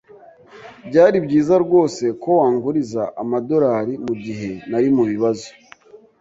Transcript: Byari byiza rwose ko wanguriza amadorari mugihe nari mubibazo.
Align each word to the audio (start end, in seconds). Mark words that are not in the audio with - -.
Byari 0.87 1.17
byiza 1.25 1.53
rwose 1.65 2.03
ko 2.21 2.29
wanguriza 2.39 3.03
amadorari 3.21 3.93
mugihe 4.05 4.51
nari 4.69 4.87
mubibazo. 4.95 5.49